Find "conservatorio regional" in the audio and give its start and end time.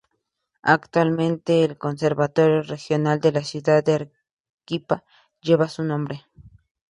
1.77-3.19